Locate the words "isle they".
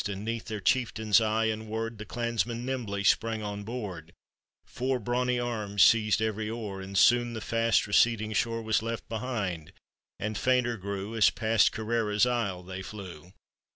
12.25-12.81